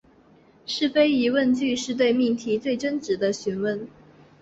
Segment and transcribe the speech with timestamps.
[0.65, 3.87] 是非疑问句是对命题真值的询问。